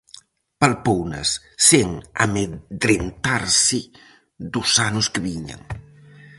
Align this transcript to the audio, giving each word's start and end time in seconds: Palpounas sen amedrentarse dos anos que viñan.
Palpounas 0.61 1.29
sen 1.69 1.87
amedrentarse 2.25 3.79
dos 4.53 4.69
anos 4.89 5.05
que 5.13 5.23
viñan. 5.27 5.61